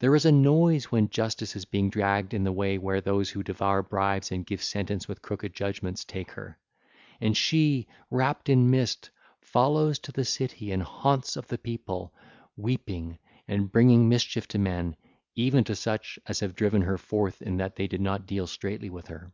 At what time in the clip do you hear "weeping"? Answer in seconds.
12.58-13.18